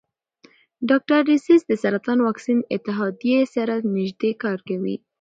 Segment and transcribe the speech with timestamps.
[0.89, 4.95] ډاکټر ډسیس د سرطان واکسین اتحادیې سره نژدې کار کوي.